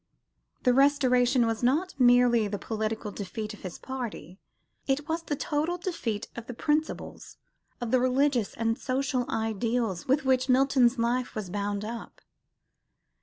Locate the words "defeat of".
3.11-3.61, 5.77-6.47